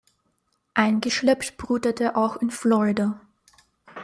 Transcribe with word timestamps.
Eingeschleppt 0.73 1.57
brütet 1.57 2.01
er 2.01 2.17
auch 2.17 2.37
in 2.37 2.49
Florida. 2.49 3.21